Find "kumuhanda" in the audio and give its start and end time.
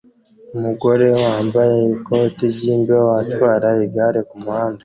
4.29-4.79